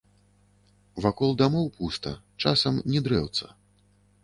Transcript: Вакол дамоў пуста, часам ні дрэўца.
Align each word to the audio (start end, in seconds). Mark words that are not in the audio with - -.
Вакол 1.05 1.35
дамоў 1.43 1.69
пуста, 1.77 2.15
часам 2.45 2.83
ні 2.95 3.05
дрэўца. 3.09 3.45